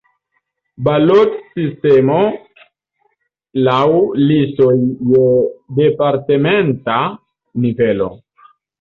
[0.87, 2.15] Balotsistemo
[3.69, 3.77] laŭ
[4.31, 4.73] listoj
[5.15, 5.29] je
[5.85, 7.01] departementa
[7.65, 8.15] nivelo.